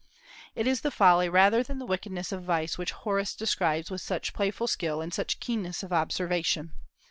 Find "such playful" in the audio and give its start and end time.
4.01-4.65